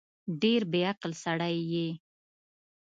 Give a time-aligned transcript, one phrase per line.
[0.41, 1.87] ډېر بیعقل سړی یې